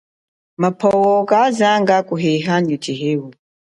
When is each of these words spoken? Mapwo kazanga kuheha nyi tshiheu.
Mapwo 0.61 0.89
kazanga 1.29 1.95
kuheha 2.07 2.55
nyi 2.65 2.75
tshiheu. 2.83 3.27